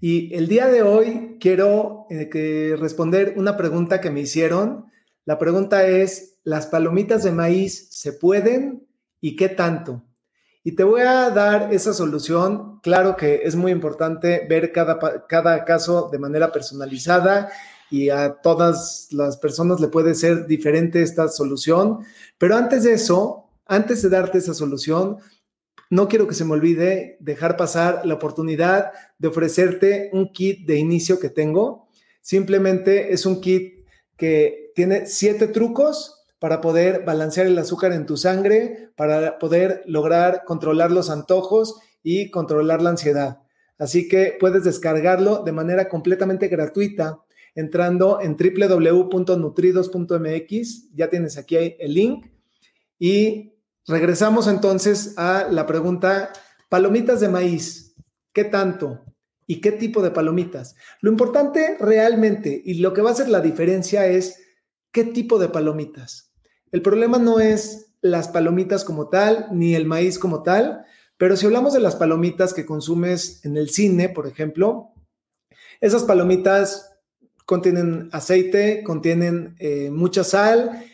[0.00, 4.86] Y el día de hoy quiero eh, responder una pregunta que me hicieron.
[5.26, 8.86] La pregunta es, ¿las palomitas de maíz se pueden
[9.20, 10.02] y qué tanto?
[10.64, 12.80] Y te voy a dar esa solución.
[12.80, 17.50] Claro que es muy importante ver cada, cada caso de manera personalizada
[17.90, 21.98] y a todas las personas le puede ser diferente esta solución.
[22.38, 25.18] Pero antes de eso, antes de darte esa solución,
[25.90, 30.76] no quiero que se me olvide dejar pasar la oportunidad de ofrecerte un kit de
[30.76, 31.88] inicio que tengo.
[32.20, 33.84] Simplemente es un kit
[34.16, 40.44] que tiene siete trucos para poder balancear el azúcar en tu sangre, para poder lograr
[40.46, 43.40] controlar los antojos y controlar la ansiedad.
[43.76, 47.18] Así que puedes descargarlo de manera completamente gratuita
[47.54, 50.94] entrando en www.nutridos.mx.
[50.94, 52.26] Ya tienes aquí el link
[52.98, 53.54] y
[53.86, 56.32] Regresamos entonces a la pregunta,
[56.68, 57.94] palomitas de maíz,
[58.32, 59.04] ¿qué tanto?
[59.46, 60.76] ¿Y qué tipo de palomitas?
[61.00, 64.38] Lo importante realmente y lo que va a hacer la diferencia es
[64.92, 66.32] qué tipo de palomitas.
[66.70, 70.84] El problema no es las palomitas como tal, ni el maíz como tal,
[71.16, 74.92] pero si hablamos de las palomitas que consumes en el cine, por ejemplo,
[75.80, 76.92] esas palomitas
[77.44, 80.84] contienen aceite, contienen eh, mucha sal,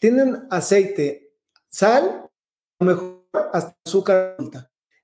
[0.00, 1.32] tienen aceite,
[1.68, 2.25] sal
[2.80, 4.36] mejor hasta azúcar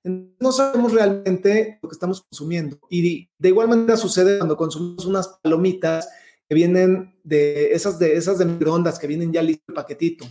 [0.03, 2.79] No sabemos realmente lo que estamos consumiendo.
[2.89, 6.09] Y de igual manera sucede cuando consumimos unas palomitas
[6.47, 10.25] que vienen de esas de esas de microondas que vienen ya listo el paquetito.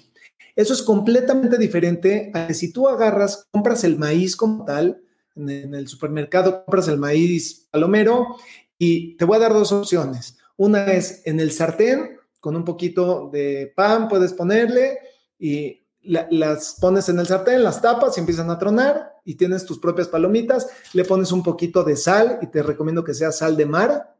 [0.55, 5.03] Eso es completamente diferente a que si tú agarras, compras el maíz como tal,
[5.35, 8.36] en el supermercado compras el maíz palomero
[8.79, 10.36] y te voy a dar dos opciones.
[10.57, 14.98] Una es en el sartén, con un poquito de pan puedes ponerle
[15.39, 19.79] y las pones en el sartén, las tapas y empiezan a tronar y tienes tus
[19.79, 23.67] propias palomitas, le pones un poquito de sal y te recomiendo que sea sal de
[23.67, 24.17] mar.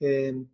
[0.00, 0.44] Eh,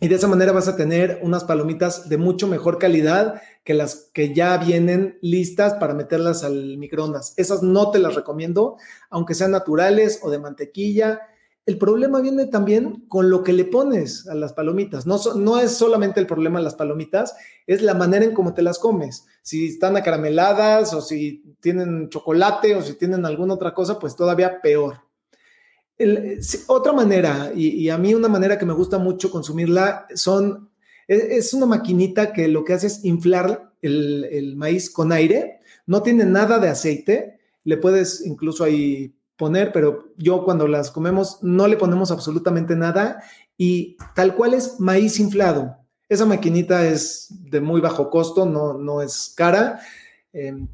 [0.00, 4.10] y de esa manera vas a tener unas palomitas de mucho mejor calidad que las
[4.12, 7.34] que ya vienen listas para meterlas al microondas.
[7.36, 8.76] Esas no te las recomiendo,
[9.10, 11.20] aunque sean naturales o de mantequilla
[11.66, 15.06] el problema viene también con lo que le pones a las palomitas.
[15.06, 17.34] No, es solamente el problema de las palomitas,
[17.66, 19.24] es la manera en cómo te las comes.
[19.42, 24.60] Si están acarameladas o si tienen chocolate o si tienen alguna otra cosa, pues todavía
[24.60, 25.00] peor.
[26.66, 30.70] otra manera, y, a mí una manera que me gusta mucho consumirla, son,
[31.08, 36.02] e, es, una maquinita que lo que hace es inflar el maíz con aire, no
[36.02, 41.66] tiene nada de aceite, le puedes incluso ahí poner, pero yo cuando las comemos no
[41.66, 43.22] le ponemos absolutamente nada
[43.56, 45.76] y tal cual es maíz inflado.
[46.08, 49.80] Esa maquinita es de muy bajo costo, no, no es cara.
[50.32, 50.68] Em,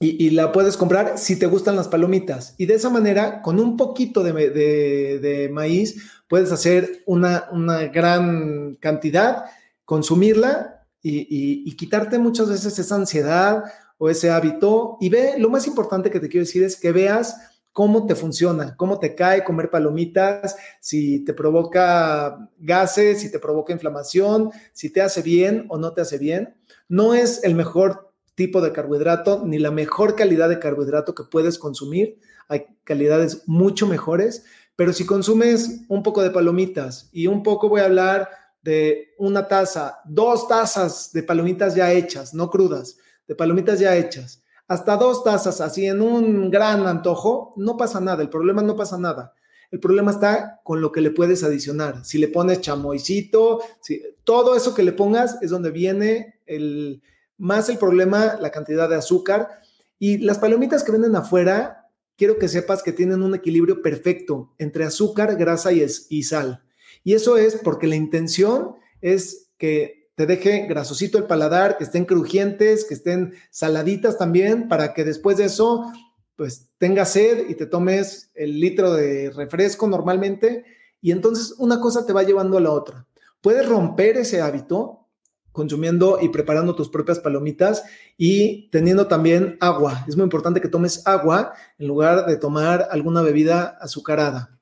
[0.00, 2.54] y, la puedes comprar si te gustan las palomitas.
[2.56, 5.96] Y de esa manera, con un poquito de, maíz,
[6.28, 7.48] puedes hacer una,
[7.92, 9.46] gran cantidad,
[9.84, 11.26] consumirla y,
[11.68, 13.64] y, quitarte muchas veces esa ansiedad
[13.98, 14.98] o ese hábito.
[15.00, 17.36] Y ve, lo más importante que te quiero decir es que veas
[17.72, 23.72] cómo te funciona, cómo te cae comer palomitas, si te provoca gases, si te provoca
[23.72, 26.56] inflamación, si te hace bien o no te hace bien.
[26.88, 31.58] No es el mejor tipo de carbohidrato ni la mejor calidad de carbohidrato que puedes
[31.58, 32.18] consumir.
[32.48, 37.80] Hay calidades mucho mejores, pero si consumes un poco de palomitas y un poco voy
[37.80, 38.28] a hablar
[38.62, 42.96] de una taza, dos tazas de palomitas ya hechas, no crudas,
[43.26, 48.22] de palomitas ya hechas hasta dos tazas así en un gran antojo, no pasa nada,
[48.22, 49.34] el problema no pasa nada.
[49.70, 52.04] El problema está con lo que le puedes adicionar.
[52.04, 57.02] Si le pones chamoycito, si, todo eso que le pongas es donde viene el,
[57.36, 59.60] más el problema, la cantidad de azúcar.
[59.98, 61.86] Y las palomitas que venden afuera,
[62.16, 66.62] quiero que sepas que tienen un equilibrio perfecto entre azúcar, grasa y, y sal.
[67.04, 72.04] Y eso es porque la intención es que te deje grasosito el paladar, que estén
[72.04, 75.92] crujientes, que estén saladitas también, para que después de eso,
[76.34, 80.64] pues tengas sed y te tomes el litro de refresco normalmente.
[81.00, 83.06] Y entonces una cosa te va llevando a la otra.
[83.40, 85.06] Puedes romper ese hábito
[85.52, 87.84] consumiendo y preparando tus propias palomitas
[88.16, 90.04] y teniendo también agua.
[90.08, 94.58] Es muy importante que tomes agua en lugar de tomar alguna bebida azucarada.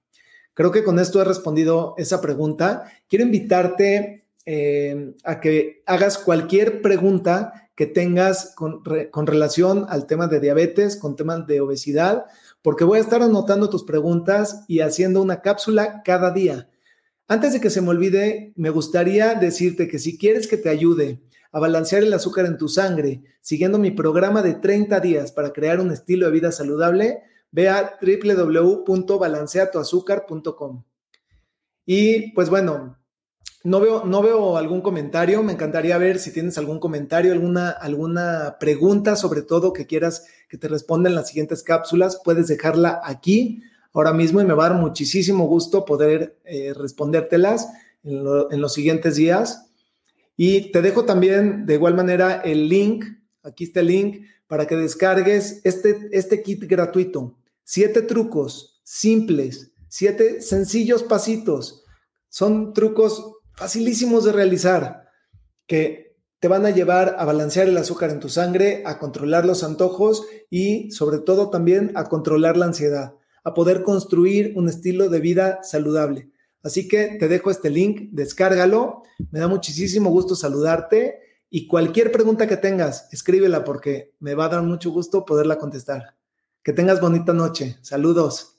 [0.52, 2.92] Creo que con esto he respondido esa pregunta.
[3.08, 10.28] Quiero invitarte eh, a que hagas cualquier pregunta que tengas con, con, relación al tema
[10.28, 12.24] de diabetes, con temas de obesidad,
[12.62, 16.70] porque voy a estar anotando tus preguntas y haciendo una cápsula cada día.
[17.28, 21.20] Antes de que se me olvide, me gustaría decirte que si quieres que te ayude
[21.50, 25.80] a balancear el azúcar en tu sangre, siguiendo mi programa de 30 días para crear
[25.80, 27.98] un estilo de vida saludable, ve a.
[31.84, 32.98] Y pues bueno,
[33.66, 35.42] no veo, no veo algún comentario.
[35.42, 40.56] Me encantaría ver si tienes algún comentario, alguna, alguna pregunta, sobre todo que quieras que
[40.56, 42.20] te responda en las siguientes cápsulas.
[42.24, 47.68] Puedes dejarla aquí ahora mismo y me va a dar muchísimo gusto poder eh, respondértelas
[48.04, 49.66] en, los siguientes días.
[50.36, 53.04] Y te dejo también de igual manera el link,
[53.42, 57.34] aquí está el link, para que descargues este, este kit gratuito.
[57.64, 61.82] Siete trucos simples, siete sencillos pasitos.
[62.28, 65.08] Son trucos facilísimos de realizar
[65.66, 69.64] que te van a llevar a balancear el azúcar en tu sangre, a controlar los
[69.64, 75.20] antojos y sobre todo también a controlar la ansiedad, a poder construir un estilo de
[75.20, 76.30] vida saludable.
[76.62, 82.46] Así que te dejo este link, descárgalo, me da muchísimo gusto saludarte y cualquier pregunta
[82.46, 86.16] que tengas, escríbela porque me va a dar mucho gusto poderla contestar.
[86.62, 87.78] Que tengas bonita noche.
[87.82, 88.58] Saludos.